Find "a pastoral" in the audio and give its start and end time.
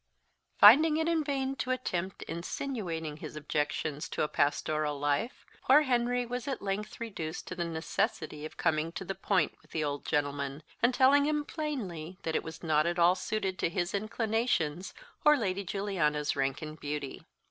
4.23-4.97